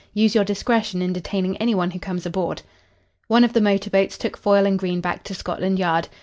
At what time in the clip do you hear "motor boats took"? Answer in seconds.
3.61-4.35